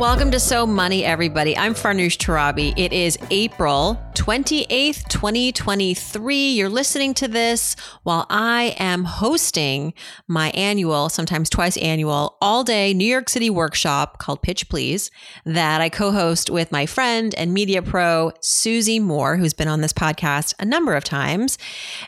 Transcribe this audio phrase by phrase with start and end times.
[0.00, 1.54] Welcome to So Money, everybody.
[1.54, 2.72] I'm Farnoosh Torabi.
[2.78, 6.52] It is April 28th, 2023.
[6.52, 9.94] You're listening to this while I am hosting
[10.26, 15.10] my annual, sometimes twice annual, all day New York City workshop called Pitch Please
[15.44, 19.80] that I co host with my friend and media pro, Susie Moore, who's been on
[19.80, 21.56] this podcast a number of times.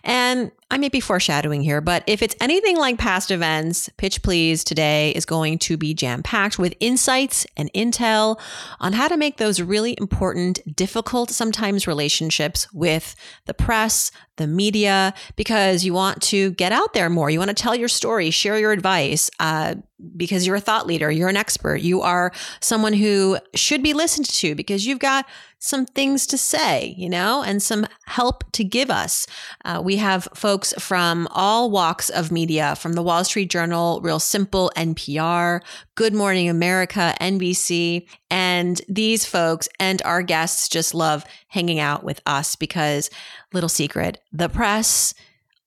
[0.02, 4.64] And I may be foreshadowing here, but if it's anything like past events, Pitch Please
[4.64, 8.40] today is going to be jam packed with insights and intel
[8.80, 15.12] on how to make those really important, difficult sometimes relationships with the press, the media,
[15.36, 17.28] because you want to get out there more.
[17.30, 19.74] You want to tell your story, share your advice, uh,
[20.16, 24.28] because you're a thought leader, you're an expert, you are someone who should be listened
[24.40, 25.26] to because you've got
[25.62, 29.28] some things to say, you know, and some help to give us.
[29.64, 34.18] Uh, we have folks from all walks of media, from the Wall Street Journal, Real
[34.18, 35.60] Simple, NPR,
[35.94, 38.08] Good Morning America, NBC.
[38.28, 43.08] And these folks and our guests just love hanging out with us because,
[43.52, 45.14] little secret, the press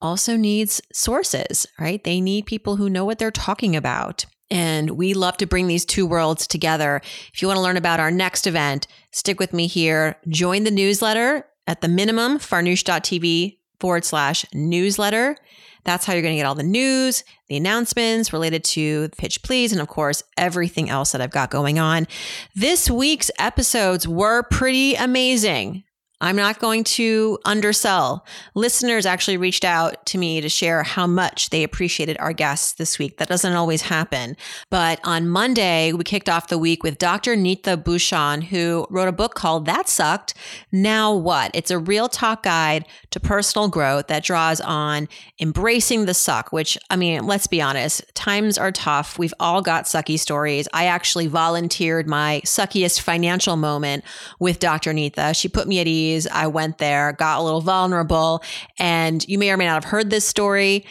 [0.02, 2.04] also needs sources, right?
[2.04, 4.26] They need people who know what they're talking about.
[4.52, 7.02] And we love to bring these two worlds together.
[7.34, 10.18] If you want to learn about our next event, stick with me here.
[10.28, 15.38] Join the newsletter at the minimum, farnoosh.tv forward slash newsletter.
[15.86, 19.72] That's how you're going to get all the news, the announcements related to Pitch Please,
[19.72, 22.08] and of course, everything else that I've got going on.
[22.56, 25.85] This week's episodes were pretty amazing.
[26.22, 28.26] I'm not going to undersell.
[28.54, 32.98] Listeners actually reached out to me to share how much they appreciated our guests this
[32.98, 33.18] week.
[33.18, 34.38] That doesn't always happen.
[34.70, 37.36] But on Monday, we kicked off the week with Dr.
[37.36, 40.34] Neeta Bhushan, who wrote a book called That Sucked.
[40.72, 41.52] Now What?
[41.54, 45.10] It's a real talk guide to personal growth that draws on
[45.42, 49.20] embracing the suck, which, I mean, let's be honest, times are tough.
[49.20, 50.70] We've all got sucky stories.
[50.74, 54.06] I actually volunteered my suckiest financial moment
[54.40, 54.94] with Dr.
[54.94, 55.36] Neeta.
[55.36, 58.44] She put me at ease I went there, got a little vulnerable,
[58.80, 60.86] and you may or may not have heard this story.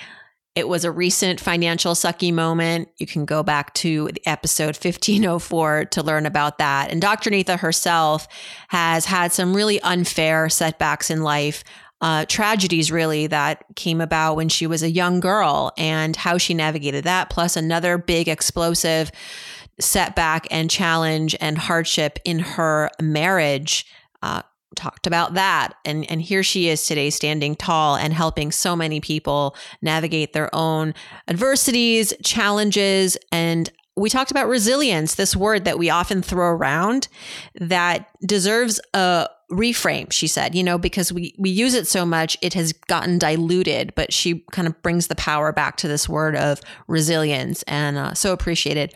[0.55, 2.89] It was a recent financial sucky moment.
[2.99, 6.93] You can go back to episode 1504 to learn about that.
[6.93, 7.31] And Dr.
[7.31, 8.29] Neeta herself
[8.69, 11.65] has had some really unfair setbacks in life.
[12.01, 16.55] Uh, tragedies really that came about when she was a young girl and how she
[16.55, 19.11] navigated that, plus another big explosive
[19.81, 23.87] setback and challenge and hardship in her marriage.
[24.23, 24.43] Uh,
[24.75, 25.75] talked about that.
[25.85, 30.55] And and here she is today standing tall and helping so many people navigate their
[30.55, 30.95] own
[31.29, 33.17] adversities challenges.
[33.33, 37.09] And we talked about resilience this word that we often throw around
[37.55, 42.37] that deserves a reframe she said you know because we we use it so much
[42.41, 46.35] it has gotten diluted but she kind of brings the power back to this word
[46.35, 48.93] of resilience and uh, so appreciated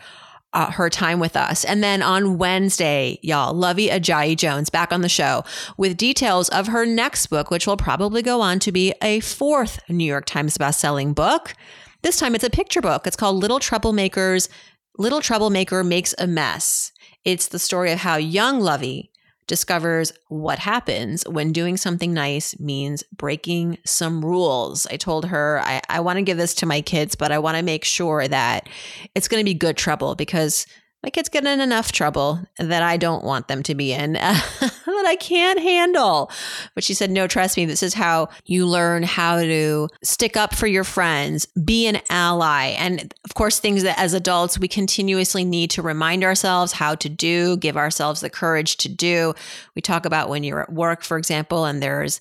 [0.53, 1.63] uh, her time with us.
[1.63, 5.43] And then on Wednesday, y'all, Luvvie Ajayi Jones back on the show
[5.77, 9.79] with details of her next book, which will probably go on to be a fourth
[9.89, 11.53] New York Times bestselling book.
[12.01, 13.05] This time it's a picture book.
[13.05, 14.49] It's called Little Troublemakers.
[14.97, 16.91] Little Troublemaker Makes a Mess.
[17.23, 19.08] It's the story of how young Luvvie
[19.49, 24.87] discovers what happens when doing something nice means breaking some rules.
[24.87, 27.57] I told her, I, I want to give this to my kids, but I want
[27.57, 28.69] to make sure that
[29.15, 30.67] it's going to be good trouble because
[31.03, 35.05] my kids get in enough trouble that I don't want them to be in, that
[35.07, 36.29] I can't handle.
[36.75, 40.53] But she said, no, trust me, this is how you learn how to stick up
[40.53, 42.75] for your friends, be an ally.
[42.77, 47.07] And of course, things that as adults we continuously need to remind ourselves how to
[47.07, 49.33] do, give ourselves the courage to do.
[49.75, 52.19] We talk about when you're at work, for example, and there's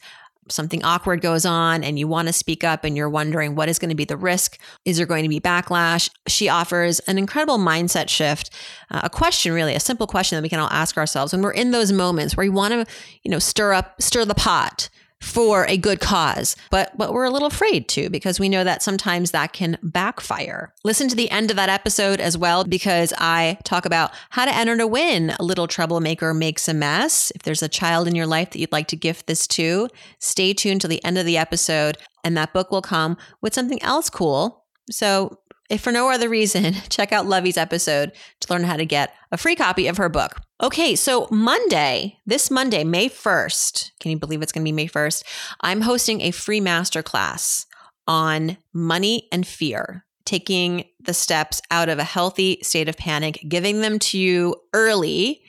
[0.50, 3.78] something awkward goes on and you want to speak up and you're wondering what is
[3.78, 4.58] going to be the risk.
[4.84, 6.10] Is there going to be backlash?
[6.26, 8.50] She offers an incredible mindset shift
[8.90, 11.52] uh, a question really a simple question that we can all ask ourselves when we're
[11.52, 12.86] in those moments where you want to
[13.22, 14.88] you know stir up stir the pot
[15.20, 18.82] for a good cause, but but we're a little afraid to because we know that
[18.82, 20.72] sometimes that can backfire.
[20.84, 24.54] Listen to the end of that episode as well because I talk about how to
[24.54, 25.34] enter to win.
[25.38, 27.32] A little troublemaker makes a mess.
[27.34, 29.88] If there's a child in your life that you'd like to gift this to,
[30.18, 33.82] stay tuned till the end of the episode and that book will come with something
[33.82, 34.64] else cool.
[34.90, 35.38] So
[35.68, 39.36] if for no other reason, check out Luvvie's episode to learn how to get a
[39.36, 40.40] free copy of her book.
[40.60, 44.88] Okay, so Monday, this Monday, May 1st, can you believe it's going to be May
[44.88, 45.22] 1st?
[45.60, 47.66] I'm hosting a free masterclass
[48.06, 53.82] on money and fear, taking the steps out of a healthy state of panic, giving
[53.82, 55.42] them to you early.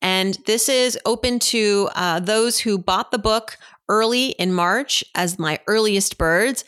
[0.00, 3.58] And this is open to uh, those who bought the book
[3.88, 6.64] early in March as my earliest birds.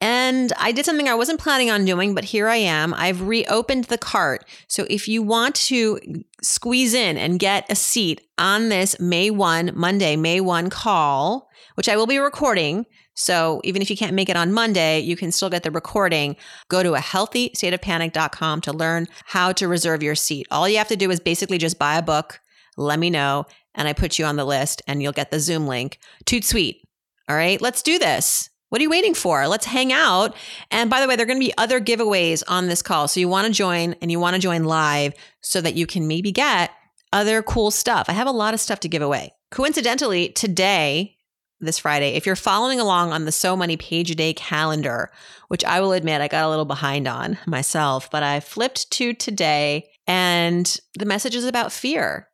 [0.00, 2.94] And I did something I wasn't planning on doing, but here I am.
[2.94, 4.44] I've reopened the cart.
[4.68, 5.98] So if you want to
[6.40, 11.88] squeeze in and get a seat on this May 1, Monday, May 1 call, which
[11.88, 12.86] I will be recording.
[13.14, 16.36] So even if you can't make it on Monday, you can still get the recording.
[16.68, 20.46] Go to a healthystateofpanic.com to learn how to reserve your seat.
[20.52, 22.38] All you have to do is basically just buy a book,
[22.76, 25.66] let me know, and I put you on the list and you'll get the Zoom
[25.66, 25.98] link.
[26.24, 26.82] Toot sweet.
[27.28, 28.47] All right, let's do this.
[28.68, 29.46] What are you waiting for?
[29.48, 30.36] Let's hang out.
[30.70, 33.08] And by the way, there are going to be other giveaways on this call.
[33.08, 36.06] So you want to join and you want to join live so that you can
[36.06, 36.70] maybe get
[37.12, 38.06] other cool stuff.
[38.08, 39.32] I have a lot of stuff to give away.
[39.50, 41.16] Coincidentally, today,
[41.60, 45.10] this Friday, if you're following along on the So Money Page a Day calendar,
[45.48, 49.14] which I will admit I got a little behind on myself, but I flipped to
[49.14, 52.28] today and the message is about fear.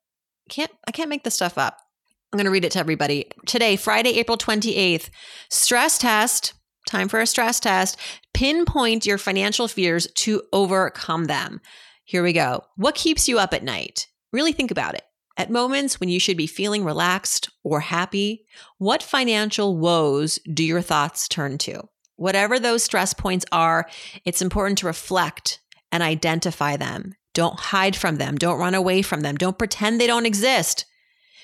[0.51, 1.79] Can't I can't make this stuff up.
[2.35, 3.31] I'm going to read it to everybody.
[3.47, 5.09] Today, Friday, April 28th,
[5.51, 6.55] stress test.
[6.85, 7.97] Time for a stress test.
[8.33, 11.61] Pinpoint your financial fears to overcome them.
[12.03, 12.65] Here we go.
[12.75, 14.09] What keeps you up at night?
[14.33, 15.05] Really think about it.
[15.37, 18.47] At moments when you should be feeling relaxed or happy,
[18.79, 21.85] what financial woes do your thoughts turn to?
[22.17, 23.89] Whatever those stress points are,
[24.25, 25.61] it's important to reflect
[25.93, 27.15] and identify them.
[27.33, 28.37] Don't hide from them.
[28.37, 29.37] Don't run away from them.
[29.37, 30.85] Don't pretend they don't exist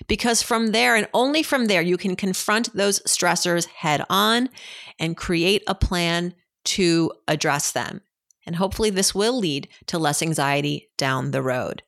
[0.07, 4.49] because from there and only from there, you can confront those stressors head on
[4.99, 8.01] and create a plan to address them.
[8.47, 11.83] And hopefully, this will lead to less anxiety down the road.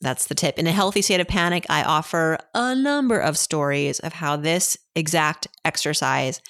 [0.00, 0.58] That's the tip.
[0.58, 4.76] In a healthy state of panic, I offer a number of stories of how this
[4.94, 6.40] exact exercise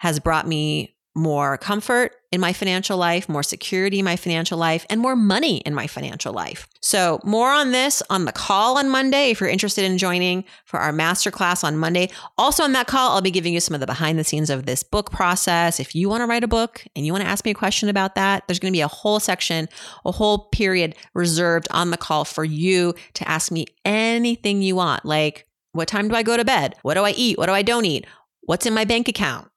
[0.00, 4.84] has brought me more comfort in my financial life, more security in my financial life,
[4.90, 6.66] and more money in my financial life.
[6.80, 10.80] So, more on this on the call on Monday if you're interested in joining for
[10.80, 12.10] our masterclass on Monday.
[12.36, 14.66] Also, on that call, I'll be giving you some of the behind the scenes of
[14.66, 15.78] this book process.
[15.78, 17.88] If you want to write a book and you want to ask me a question
[17.88, 19.68] about that, there's going to be a whole section,
[20.04, 25.04] a whole period reserved on the call for you to ask me anything you want,
[25.04, 26.74] like, what time do I go to bed?
[26.82, 27.38] What do I eat?
[27.38, 28.06] What do I don't eat?
[28.42, 29.48] What's in my bank account?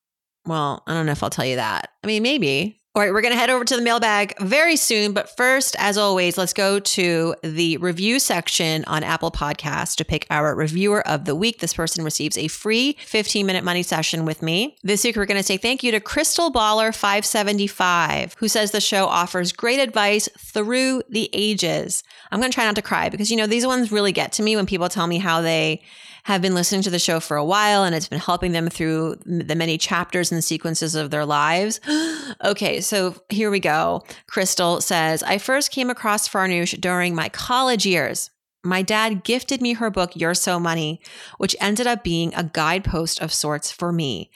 [0.47, 1.91] Well, I don't know if I'll tell you that.
[2.03, 2.81] I mean, maybe.
[2.97, 5.13] All right, we're going to head over to the mailbag very soon.
[5.13, 10.25] But first, as always, let's go to the review section on Apple Podcasts to pick
[10.31, 11.59] our reviewer of the week.
[11.59, 14.77] This person receives a free 15 minute money session with me.
[14.81, 18.81] This week, we're going to say thank you to Crystal Baller 575, who says the
[18.81, 22.03] show offers great advice through the ages.
[22.31, 24.41] I'm going to try not to cry because, you know, these ones really get to
[24.41, 25.83] me when people tell me how they
[26.27, 29.15] have been listening to the show for a while and it's been helping them through
[29.25, 31.79] the many chapters and sequences of their lives.
[32.43, 34.03] okay, so here we go.
[34.27, 38.29] Crystal says, I first came across Farnoosh during my college years.
[38.61, 40.99] My dad gifted me her book, You're So Money,
[41.37, 44.29] which ended up being a guidepost of sorts for me.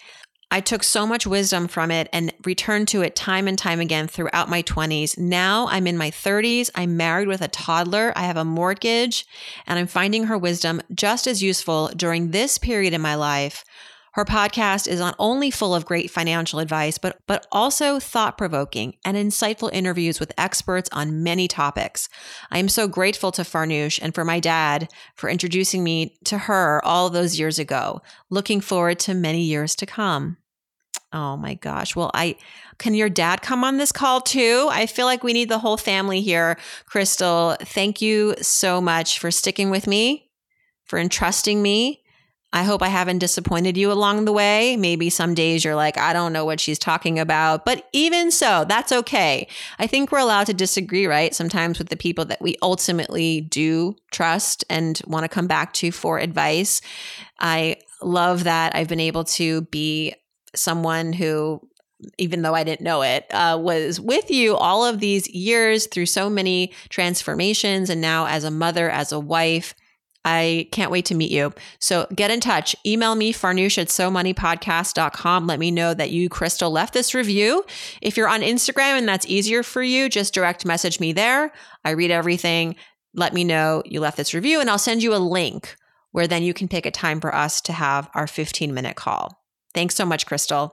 [0.53, 4.09] I took so much wisdom from it and returned to it time and time again
[4.09, 5.17] throughout my 20s.
[5.17, 6.69] Now I'm in my 30s.
[6.75, 8.11] I'm married with a toddler.
[8.17, 9.25] I have a mortgage
[9.65, 13.63] and I'm finding her wisdom just as useful during this period in my life.
[14.13, 18.95] Her podcast is not only full of great financial advice, but, but also thought provoking
[19.05, 22.09] and insightful interviews with experts on many topics.
[22.51, 26.83] I am so grateful to Farnoosh and for my dad for introducing me to her
[26.83, 28.01] all those years ago.
[28.29, 30.37] Looking forward to many years to come.
[31.13, 31.95] Oh my gosh.
[31.95, 32.35] Well, I
[32.77, 34.67] can your dad come on this call too?
[34.71, 36.57] I feel like we need the whole family here.
[36.85, 40.29] Crystal, thank you so much for sticking with me,
[40.85, 42.00] for entrusting me.
[42.53, 44.75] I hope I haven't disappointed you along the way.
[44.75, 47.63] Maybe some days you're like, I don't know what she's talking about.
[47.65, 49.47] But even so, that's okay.
[49.79, 51.33] I think we're allowed to disagree, right?
[51.33, 55.91] Sometimes with the people that we ultimately do trust and want to come back to
[55.91, 56.81] for advice.
[57.39, 60.13] I love that I've been able to be
[60.53, 61.61] someone who
[62.17, 66.07] even though I didn't know it, uh, was with you all of these years through
[66.07, 67.91] so many transformations.
[67.91, 69.75] And now, as a mother, as a wife,
[70.23, 71.53] I can't wait to meet you.
[71.79, 72.75] So get in touch.
[72.85, 75.47] Email me, farnoosh at somoneypodcast.com.
[75.47, 77.63] Let me know that you, Crystal, left this review.
[78.01, 81.51] If you're on Instagram and that's easier for you, just direct message me there.
[81.83, 82.75] I read everything.
[83.13, 85.75] Let me know you left this review, and I'll send you a link
[86.11, 89.41] where then you can pick a time for us to have our 15 minute call.
[89.73, 90.71] Thanks so much, Crystal.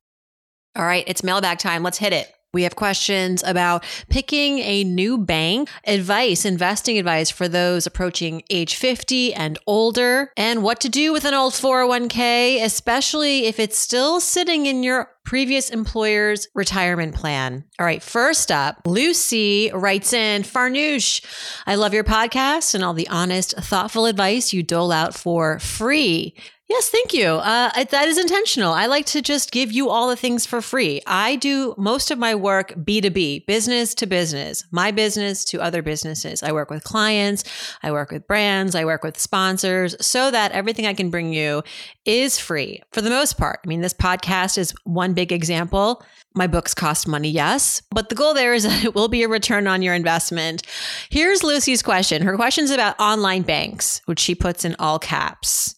[0.77, 1.83] All right, it's mailbag time.
[1.83, 2.33] Let's hit it.
[2.55, 8.75] We have questions about picking a new bank, advice, investing advice for those approaching age
[8.75, 14.19] 50 and older, and what to do with an old 401k, especially if it's still
[14.19, 17.65] sitting in your previous employer's retirement plan.
[17.79, 21.23] All right, first up, Lucy writes in Farnoosh,
[21.67, 26.35] I love your podcast and all the honest, thoughtful advice you dole out for free.
[26.69, 27.27] Yes, thank you.
[27.27, 28.75] Uh, that is intentional.
[28.75, 31.01] I like to just give you all the things for free.
[31.07, 36.43] I do most of my work B2B, business to business, my business to other businesses.
[36.43, 37.45] I work with clients,
[37.83, 41.63] I work with brands, I work with sponsors so that everything I can bring you
[42.05, 43.61] is free for the most part.
[43.65, 46.05] I mean, this podcast is one big example.
[46.35, 49.29] My books cost money, yes, but the goal there is that it will be a
[49.29, 50.65] return on your investment.
[51.09, 52.21] Here's Lucy's question.
[52.21, 55.75] Her question is about online banks, which she puts in all caps.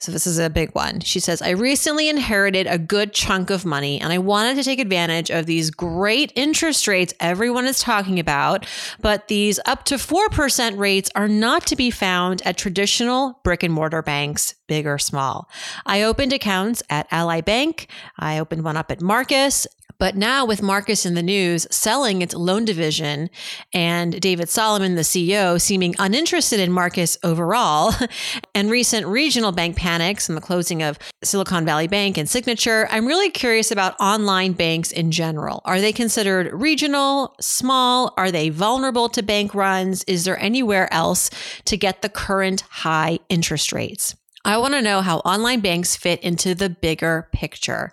[0.00, 1.00] So this is a big one.
[1.00, 4.78] She says, I recently inherited a good chunk of money and I wanted to take
[4.78, 8.64] advantage of these great interest rates everyone is talking about,
[9.00, 13.74] but these up to 4% rates are not to be found at traditional brick and
[13.74, 15.50] mortar banks, big or small.
[15.84, 17.88] I opened accounts at Ally Bank.
[18.16, 19.66] I opened one up at Marcus
[19.98, 23.30] but now with Marcus in the news selling its loan division
[23.72, 27.92] and David Solomon, the CEO, seeming uninterested in Marcus overall,
[28.54, 33.06] and recent regional bank panics and the closing of Silicon Valley Bank and Signature, I'm
[33.06, 35.62] really curious about online banks in general.
[35.64, 38.12] Are they considered regional, small?
[38.16, 40.04] Are they vulnerable to bank runs?
[40.04, 41.30] Is there anywhere else
[41.64, 44.14] to get the current high interest rates?
[44.44, 47.92] I want to know how online banks fit into the bigger picture.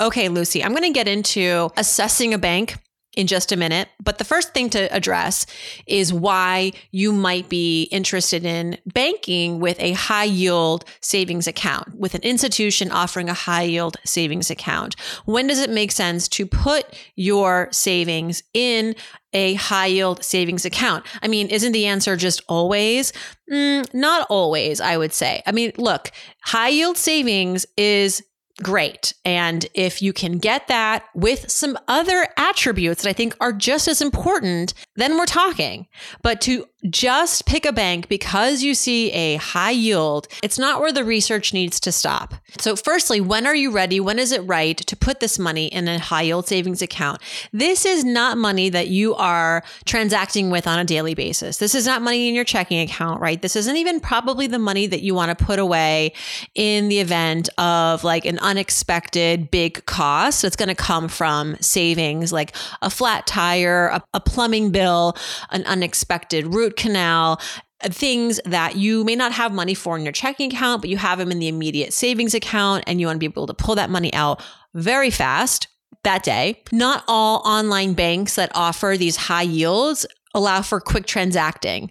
[0.00, 2.76] Okay, Lucy, I'm going to get into assessing a bank
[3.16, 3.88] in just a minute.
[4.02, 5.46] But the first thing to address
[5.86, 12.14] is why you might be interested in banking with a high yield savings account, with
[12.14, 14.96] an institution offering a high yield savings account.
[15.24, 18.94] When does it make sense to put your savings in
[19.32, 21.04] a high yield savings account?
[21.22, 23.12] I mean, isn't the answer just always?
[23.50, 25.42] Mm, not always, I would say.
[25.46, 26.10] I mean, look,
[26.42, 28.22] high yield savings is
[28.62, 29.14] great.
[29.24, 33.88] And if you can get that with some other attributes that I think are just
[33.88, 35.86] as important, then we're talking.
[36.22, 40.92] But to just pick a bank because you see a high yield, it's not where
[40.92, 42.34] the research needs to stop.
[42.58, 44.00] So, firstly, when are you ready?
[44.00, 47.22] When is it right to put this money in a high yield savings account?
[47.52, 51.58] This is not money that you are transacting with on a daily basis.
[51.58, 53.40] This is not money in your checking account, right?
[53.40, 56.12] This isn't even probably the money that you want to put away
[56.54, 62.34] in the event of like an unexpected big cost that's going to come from savings,
[62.34, 65.16] like a flat tire, a, a plumbing bill,
[65.52, 67.40] an unexpected root canal,
[67.84, 71.18] things that you may not have money for in your checking account, but you have
[71.18, 73.88] them in the immediate savings account and you want to be able to pull that
[73.88, 74.42] money out
[74.74, 75.68] very fast
[76.04, 76.62] that day.
[76.72, 80.04] Not all online banks that offer these high yields
[80.34, 81.90] allow for quick transacting.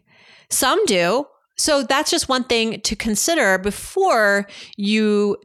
[0.49, 1.25] Some do.
[1.57, 5.37] So that's just one thing to consider before you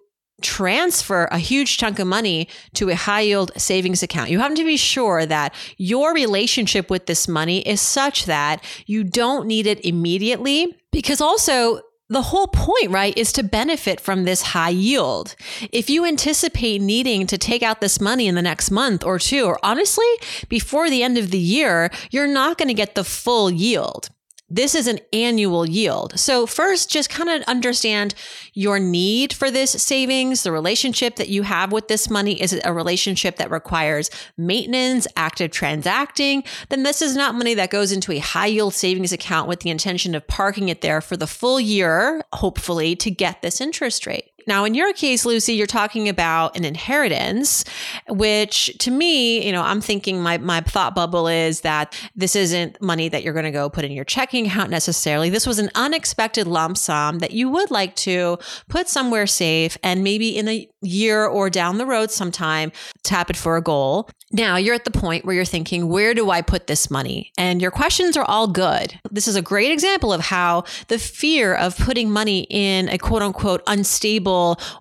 [0.46, 4.30] transfer a huge chunk of money to a high yield savings account.
[4.30, 9.02] You have to be sure that your relationship with this money is such that you
[9.02, 14.42] don't need it immediately because also the whole point, right, is to benefit from this
[14.42, 15.34] high yield.
[15.72, 19.44] If you anticipate needing to take out this money in the next month or two,
[19.44, 20.06] or honestly,
[20.48, 24.08] before the end of the year, you're not going to get the full yield.
[24.48, 26.18] This is an annual yield.
[26.18, 28.14] So, first, just kind of understand
[28.54, 32.40] your need for this savings, the relationship that you have with this money.
[32.40, 36.44] Is it a relationship that requires maintenance, active transacting?
[36.68, 39.70] Then this is not money that goes into a high yield savings account with the
[39.70, 44.35] intention of parking it there for the full year, hopefully, to get this interest rate.
[44.46, 47.64] Now, in your case, Lucy, you're talking about an inheritance,
[48.08, 52.80] which to me, you know, I'm thinking my, my thought bubble is that this isn't
[52.80, 55.30] money that you're going to go put in your checking account necessarily.
[55.30, 58.38] This was an unexpected lump sum that you would like to
[58.68, 62.70] put somewhere safe and maybe in a year or down the road sometime
[63.02, 64.08] tap it for a goal.
[64.32, 67.32] Now you're at the point where you're thinking, where do I put this money?
[67.38, 68.98] And your questions are all good.
[69.10, 73.22] This is a great example of how the fear of putting money in a quote
[73.22, 74.35] unquote unstable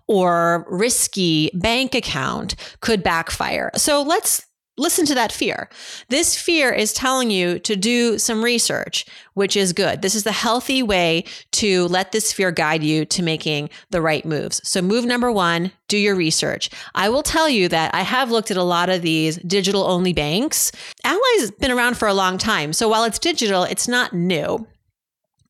[0.08, 3.72] or risky bank account could backfire.
[3.76, 4.46] So let's
[4.78, 5.70] listen to that fear.
[6.10, 10.02] This fear is telling you to do some research, which is good.
[10.02, 14.26] This is the healthy way to let this fear guide you to making the right
[14.26, 14.62] moves.
[14.68, 16.70] So, move number one, do your research.
[16.94, 20.14] I will tell you that I have looked at a lot of these digital only
[20.14, 20.72] banks.
[21.04, 22.74] Ally's been around for a long time.
[22.74, 24.68] So, while it's digital, it's not new.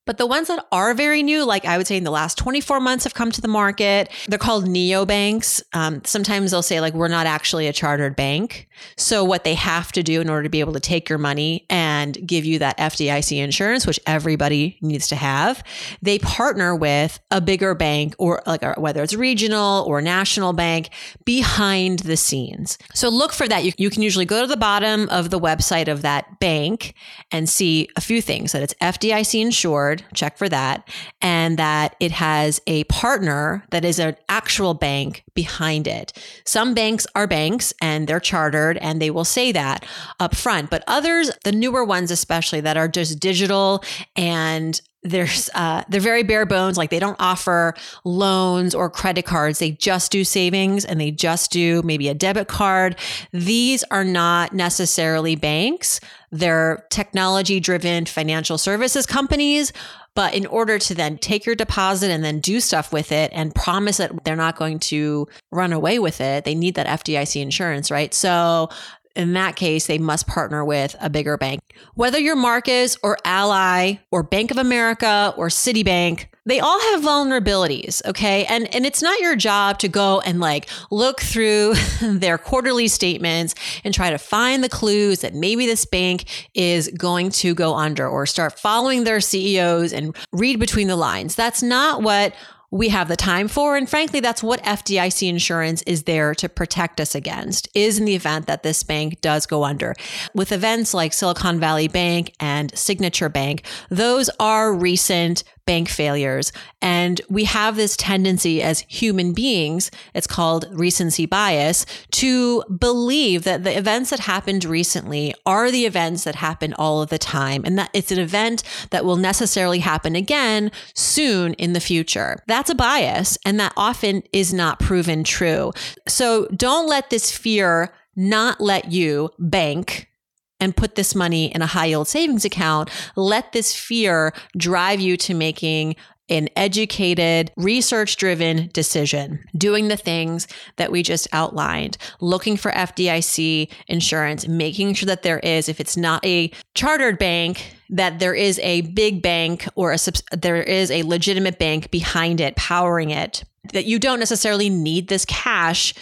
[0.06, 2.80] But the ones that are very new, like I would say in the last 24
[2.80, 5.64] months have come to the market, they're called neobanks.
[5.74, 8.68] Um, sometimes they'll say, like, we're not actually a chartered bank.
[8.98, 11.66] So, what they have to do in order to be able to take your money
[11.70, 15.64] and give you that FDIC insurance, which everybody needs to have,
[16.02, 20.90] they partner with a bigger bank or like a, whether it's regional or national bank
[21.24, 22.78] behind the scenes.
[22.94, 23.64] So, look for that.
[23.64, 26.94] You, you can usually go to the bottom of the website of that bank
[27.32, 30.88] and see a few things that it's FDIC insured check for that,
[31.22, 36.14] and that it has a partner that is an actual bank behind it.
[36.46, 39.86] Some banks are banks and they're chartered and they will say that
[40.20, 43.84] up front, but others, the newer ones especially that are just digital
[44.16, 46.78] and there's uh, they're very bare bones.
[46.78, 49.60] Like they don't offer loans or credit cards.
[49.60, 52.98] They just do savings and they just do maybe a debit card.
[53.32, 56.00] These are not necessarily banks.
[56.32, 59.72] They're technology driven financial services companies.
[60.16, 63.54] But in order to then take your deposit and then do stuff with it and
[63.54, 67.92] promise that they're not going to run away with it, they need that FDIC insurance,
[67.92, 68.14] right?
[68.14, 68.70] So
[69.16, 71.62] in that case, they must partner with a bigger bank.
[71.94, 78.06] Whether you're Marcus or Ally or Bank of America or Citibank, they all have vulnerabilities,
[78.06, 78.46] okay?
[78.46, 83.56] And and it's not your job to go and like look through their quarterly statements
[83.84, 88.08] and try to find the clues that maybe this bank is going to go under
[88.08, 91.34] or start following their CEOs and read between the lines.
[91.36, 92.36] That's not what
[92.76, 93.78] we have the time for.
[93.78, 98.16] And frankly, that's what FDIC insurance is there to protect us against, is in the
[98.16, 99.96] event that this bank does go under.
[100.34, 106.52] With events like Silicon Valley Bank and Signature Bank, those are recent bank failures.
[106.82, 113.64] And we have this tendency as human beings, it's called recency bias, to believe that
[113.64, 117.78] the events that happened recently are the events that happen all of the time and
[117.78, 122.38] that it's an event that will necessarily happen again soon in the future.
[122.48, 125.72] That's a bias and that often is not proven true.
[126.08, 130.10] So don't let this fear not let you bank
[130.60, 135.18] and put this money in a high yield savings account, let this fear drive you
[135.18, 135.96] to making
[136.30, 143.70] an educated, research driven decision, doing the things that we just outlined, looking for FDIC
[143.88, 148.58] insurance, making sure that there is, if it's not a chartered bank, that there is
[148.60, 149.98] a big bank or a,
[150.32, 155.26] there is a legitimate bank behind it, powering it, that you don't necessarily need this
[155.26, 155.94] cash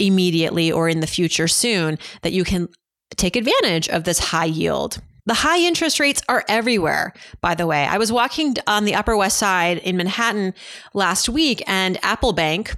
[0.00, 2.68] immediately or in the future soon, that you can
[3.16, 5.00] take advantage of this high yield.
[5.26, 7.84] The high interest rates are everywhere, by the way.
[7.84, 10.54] I was walking on the Upper West Side in Manhattan
[10.94, 12.74] last week and Apple Bank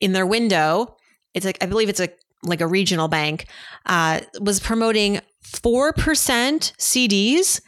[0.00, 0.96] in their window,
[1.34, 2.08] it's like, I believe it's a
[2.44, 3.46] like a regional bank,
[3.86, 5.92] uh, was promoting 4%
[6.76, 7.60] CDs.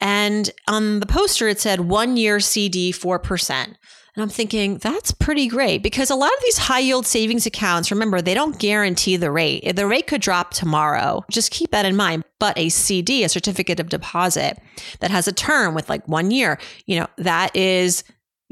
[0.00, 3.74] And on the poster, it said one year CD, 4%.
[4.16, 7.90] And I'm thinking that's pretty great because a lot of these high yield savings accounts,
[7.90, 9.74] remember, they don't guarantee the rate.
[9.74, 11.24] The rate could drop tomorrow.
[11.30, 12.24] Just keep that in mind.
[12.38, 14.58] But a CD, a certificate of deposit
[15.00, 18.04] that has a term with like one year, you know, that is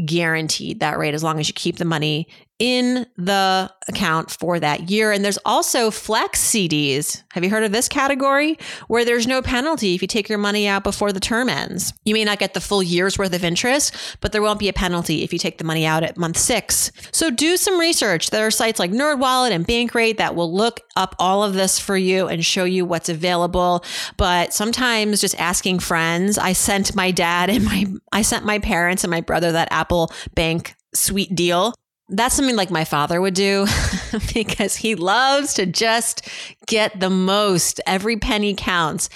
[0.05, 2.27] guaranteed that rate as long as you keep the money
[2.63, 5.11] in the account for that year.
[5.11, 7.25] And there's also flex CDs.
[7.33, 8.57] Have you heard of this category?
[8.87, 11.93] Where there's no penalty if you take your money out before the term ends.
[12.05, 14.73] You may not get the full year's worth of interest, but there won't be a
[14.73, 16.93] penalty if you take the money out at month six.
[17.11, 18.31] So do some research.
[18.31, 21.97] There are sites like NerdWallet and Bankrate that will look up all of this for
[21.97, 23.85] you and show you what's available.
[24.17, 29.03] But sometimes just asking friends, I sent my dad and my, I sent my parents
[29.03, 31.75] and my brother that Apple Bank sweet deal
[32.13, 33.67] that's something like my father would do
[34.35, 36.29] because he loves to just
[36.67, 37.81] get the most.
[37.87, 39.09] Every penny counts.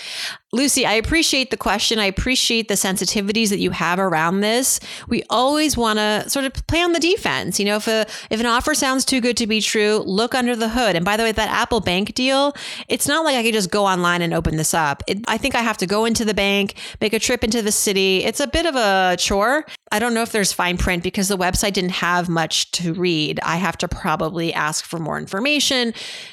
[0.53, 1.99] Lucy, I appreciate the question.
[1.99, 4.81] I appreciate the sensitivities that you have around this.
[5.07, 7.59] We always want to sort of play on the defense.
[7.59, 10.57] You know, if a if an offer sounds too good to be true, look under
[10.57, 10.97] the hood.
[10.97, 12.55] And by the way, that Apple Bank deal,
[12.89, 15.03] it's not like I could just go online and open this up.
[15.07, 17.73] It, I think I have to go into the bank, make a trip into the
[17.73, 18.25] city.
[18.25, 19.67] It's a bit of a chore.
[19.93, 23.41] I don't know if there's fine print because the website didn't have much to read.
[23.43, 25.93] I have to probably ask for more information,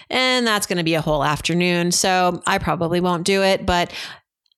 [0.09, 1.91] and that's going to be a whole afternoon.
[1.91, 3.93] So I probably won't do it, but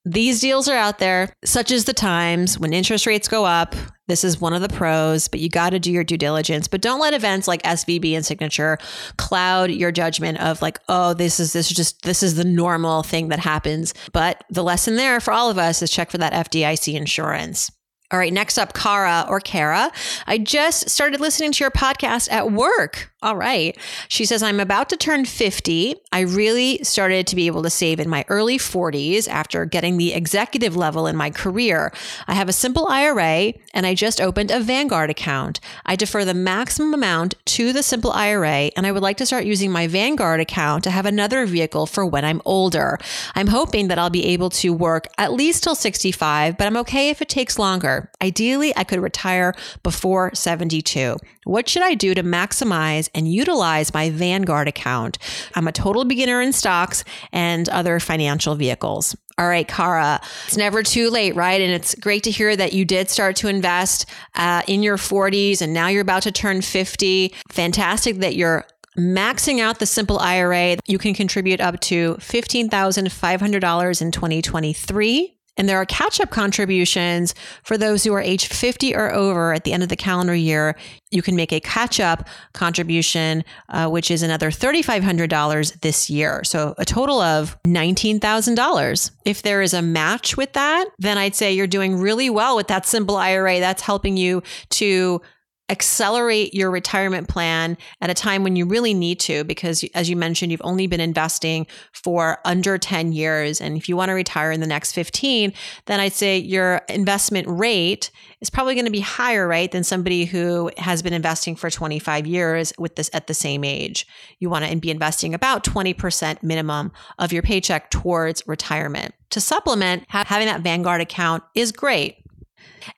[0.04, 1.32] these deals are out there.
[1.44, 3.74] Such as the times when interest rates go up.
[4.08, 6.68] This is one of the pros, but you got to do your due diligence.
[6.68, 8.78] But don't let events like SVB and Signature
[9.16, 13.02] cloud your judgment of like, oh, this is this is just this is the normal
[13.02, 13.94] thing that happens.
[14.12, 17.68] But the lesson there for all of us is check for that FDIC insurance.
[18.12, 19.90] All right, next up, Kara or Kara.
[20.28, 23.10] I just started listening to your podcast at work.
[23.22, 23.76] All right.
[24.06, 25.96] She says, I'm about to turn 50.
[26.12, 30.12] I really started to be able to save in my early 40s after getting the
[30.12, 31.92] executive level in my career.
[32.28, 35.58] I have a simple IRA and I just opened a Vanguard account.
[35.84, 39.44] I defer the maximum amount to the simple IRA and I would like to start
[39.46, 42.98] using my Vanguard account to have another vehicle for when I'm older.
[43.34, 47.10] I'm hoping that I'll be able to work at least till 65, but I'm okay
[47.10, 47.95] if it takes longer.
[48.22, 51.16] Ideally, I could retire before 72.
[51.44, 55.18] What should I do to maximize and utilize my Vanguard account?
[55.54, 59.16] I'm a total beginner in stocks and other financial vehicles.
[59.38, 61.60] All right, Kara, it's never too late, right?
[61.60, 65.60] And it's great to hear that you did start to invest uh, in your 40s
[65.60, 67.34] and now you're about to turn 50.
[67.50, 68.64] Fantastic that you're
[68.96, 70.78] maxing out the simple IRA.
[70.86, 75.35] You can contribute up to $15,500 in 2023.
[75.56, 79.64] And there are catch up contributions for those who are age 50 or over at
[79.64, 80.76] the end of the calendar year.
[81.10, 86.44] You can make a catch up contribution, uh, which is another $3,500 this year.
[86.44, 89.10] So a total of $19,000.
[89.24, 92.68] If there is a match with that, then I'd say you're doing really well with
[92.68, 93.60] that simple IRA.
[93.60, 95.22] That's helping you to
[95.68, 100.14] accelerate your retirement plan at a time when you really need to because as you
[100.14, 103.60] mentioned you've only been investing for under 10 years.
[103.60, 105.52] And if you want to retire in the next 15
[105.86, 110.24] then I'd say your investment rate is probably going to be higher right than somebody
[110.24, 114.06] who has been investing for 25 years with this at the same age.
[114.38, 119.14] You want to be investing about 20% minimum of your paycheck towards retirement.
[119.30, 122.25] To supplement having that Vanguard account is great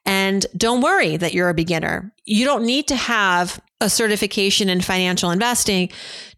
[0.05, 2.13] and don't worry that you're a beginner.
[2.25, 5.89] You don't need to have a certification in financial investing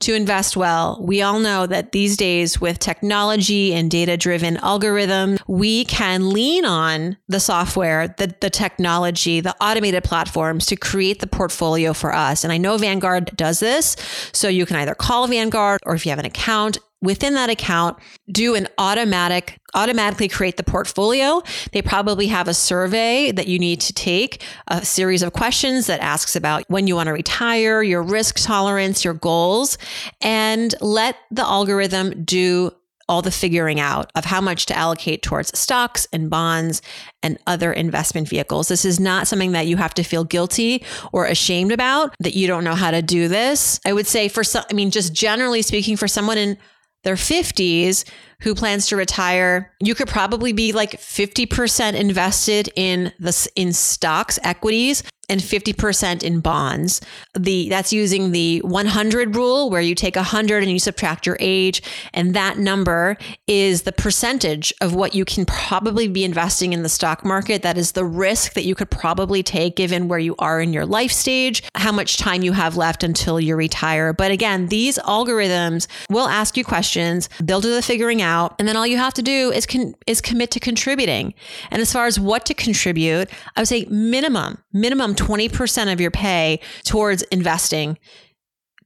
[0.01, 0.99] to invest well.
[1.03, 6.67] We all know that these days with technology and data driven algorithms, we can lean
[6.67, 12.45] on the software, the, the technology, the automated platforms to create the portfolio for us.
[12.45, 13.97] And I know Vanguard does this.
[14.33, 17.97] So you can either call Vanguard or if you have an account, within that account
[18.31, 23.81] do an automatic automatically create the portfolio they probably have a survey that you need
[23.81, 28.03] to take a series of questions that asks about when you want to retire your
[28.03, 29.79] risk tolerance your goals
[30.21, 32.73] and let the algorithm do
[33.11, 36.81] all the figuring out of how much to allocate towards stocks and bonds
[37.25, 38.69] and other investment vehicles.
[38.69, 42.47] This is not something that you have to feel guilty or ashamed about that you
[42.47, 43.81] don't know how to do this.
[43.85, 46.57] I would say for some, I mean, just generally speaking, for someone in
[47.03, 48.05] their 50s
[48.43, 54.39] who plans to retire, you could probably be like 50% invested in the in stocks,
[54.43, 57.01] equities, and 50% in bonds.
[57.39, 61.83] The that's using the 100 rule where you take 100 and you subtract your age
[62.13, 63.17] and that number
[63.47, 67.63] is the percentage of what you can probably be investing in the stock market.
[67.63, 70.85] That is the risk that you could probably take given where you are in your
[70.85, 74.13] life stage, how much time you have left until you retire.
[74.13, 78.77] But again, these algorithms will ask you questions, they'll do the figuring out, and then
[78.77, 81.35] all you have to do is con- is commit to contributing.
[81.71, 86.11] And as far as what to contribute, I would say minimum minimum 20% of your
[86.11, 87.99] pay towards investing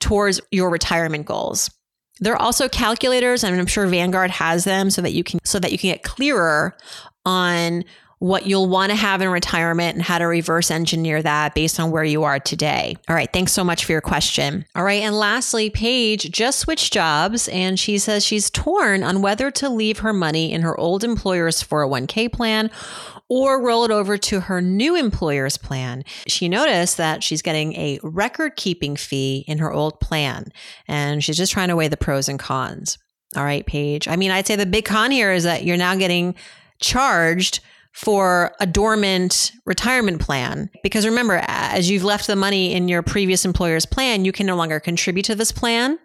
[0.01, 1.71] towards your retirement goals.
[2.21, 5.59] There are also calculators, and I'm sure Vanguard has them so that you can so
[5.59, 6.77] that you can get clearer
[7.25, 7.85] on
[8.19, 11.91] what you'll want to have in retirement and how to reverse engineer that based on
[11.91, 12.97] where you are today.
[13.09, 14.65] All right, thanks so much for your question.
[14.75, 19.51] All right, and lastly, Paige just switched jobs and she says she's torn on whether
[19.53, 22.71] to leave her money in her old employer's 401k plan
[23.29, 26.05] or roll it over to her new employer's plan.
[26.27, 30.53] She noticed that she's getting a record keeping fee in her old plan,
[30.87, 32.99] and she's just trying to weigh the pros and cons.
[33.37, 34.07] All right, Paige.
[34.07, 36.35] I mean, I'd say the big con here is that you're now getting
[36.81, 37.61] charged
[37.95, 40.69] for a dormant retirement plan.
[40.83, 44.57] Because remember, as you've left the money in your previous employer's plan, you can no
[44.57, 45.99] longer contribute to this plan.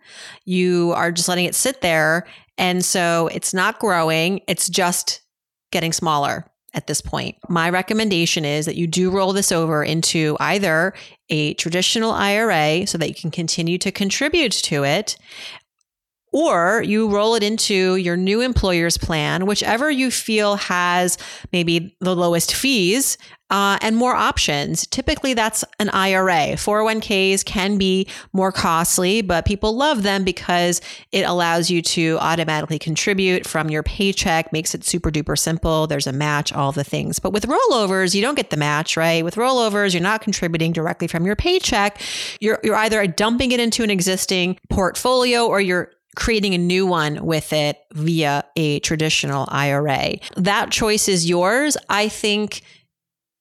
[0.45, 2.27] You are just letting it sit there.
[2.57, 5.21] And so it's not growing, it's just
[5.71, 7.35] getting smaller at this point.
[7.47, 10.93] My recommendation is that you do roll this over into either
[11.29, 15.17] a traditional IRA so that you can continue to contribute to it,
[16.31, 21.17] or you roll it into your new employer's plan, whichever you feel has
[21.51, 23.17] maybe the lowest fees
[23.49, 24.85] uh, and more options.
[24.87, 26.55] Typically, that's an IRA.
[26.55, 32.77] 401ks can be more costly, but people love them because it allows you to automatically
[32.77, 35.87] contribute from your paycheck, makes it super duper simple.
[35.87, 37.19] There's a match, all the things.
[37.19, 39.23] But with rollovers, you don't get the match, right?
[39.23, 41.99] With rollovers, you're not contributing directly from your paycheck.
[42.39, 47.25] You're, you're either dumping it into an existing portfolio or you're creating a new one
[47.25, 50.17] with it via a traditional IRA.
[50.35, 51.77] That choice is yours.
[51.89, 52.61] I think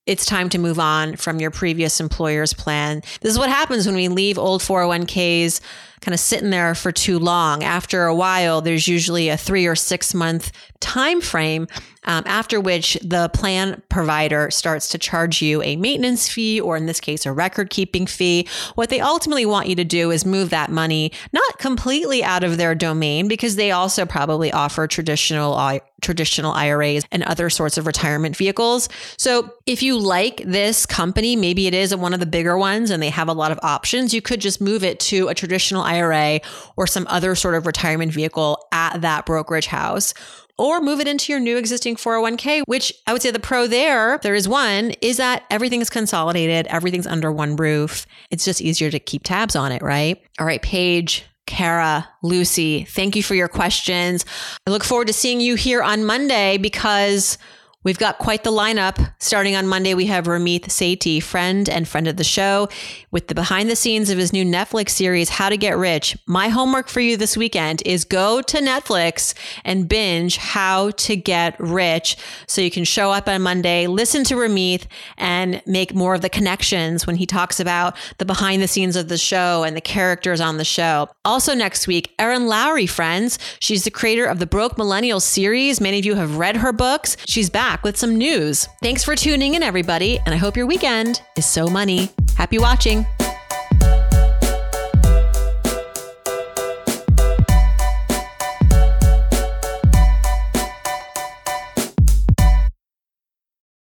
[0.06, 3.02] it's time to move on from your previous employer's plan.
[3.20, 5.60] This is what happens when we leave old 401ks
[6.00, 7.62] kind of sitting there for too long.
[7.62, 11.66] After a while, there's usually a three or six month time frame
[12.04, 16.86] um, after which the plan provider starts to charge you a maintenance fee, or in
[16.86, 18.48] this case, a record keeping fee.
[18.76, 22.56] What they ultimately want you to do is move that money not completely out of
[22.56, 25.52] their domain because they also probably offer traditional
[26.00, 28.88] traditional IRAs and other sorts of retirement vehicles.
[29.16, 33.02] So if you like this company, maybe it is one of the bigger ones and
[33.02, 36.40] they have a lot of options, you could just move it to a traditional IRA
[36.76, 40.14] or some other sort of retirement vehicle at that brokerage house
[40.58, 44.18] or move it into your new existing 401k, which I would say the pro there,
[44.22, 48.06] there is one, is that everything is consolidated, everything's under one roof.
[48.30, 50.20] It's just easier to keep tabs on it, right?
[50.38, 51.24] All right, Paige.
[51.48, 54.26] Kara, Lucy, thank you for your questions.
[54.66, 57.38] I look forward to seeing you here on Monday because
[57.84, 59.14] We've got quite the lineup.
[59.20, 62.68] Starting on Monday, we have Ramit Sethi, friend and friend of the show,
[63.12, 66.18] with the behind the scenes of his new Netflix series, How to Get Rich.
[66.26, 69.32] My homework for you this weekend is go to Netflix
[69.64, 72.16] and binge How to Get Rich
[72.48, 74.86] so you can show up on Monday, listen to Ramit,
[75.16, 79.06] and make more of the connections when he talks about the behind the scenes of
[79.06, 81.08] the show and the characters on the show.
[81.24, 83.38] Also, next week, Erin Lowry, friends.
[83.60, 85.80] She's the creator of the Broke Millennial series.
[85.80, 87.16] Many of you have read her books.
[87.28, 88.66] She's back back with some news.
[88.80, 92.08] Thanks for tuning in, everybody, and I hope your weekend is so money.
[92.34, 93.04] Happy watching.